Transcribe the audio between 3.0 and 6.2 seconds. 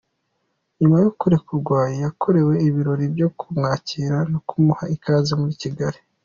byo kumwakira no kumuha ikaze muri Kigali.